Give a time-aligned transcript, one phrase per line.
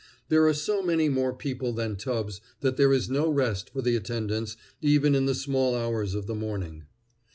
[0.29, 3.95] There are so many more people than tubs that there is no rest for the
[3.95, 6.85] attendants even in the small hours of the morning.